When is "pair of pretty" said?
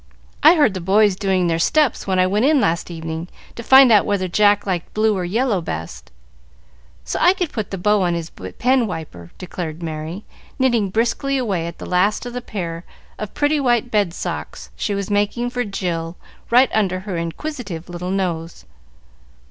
12.41-13.59